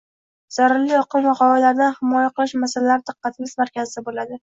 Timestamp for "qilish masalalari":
2.41-3.09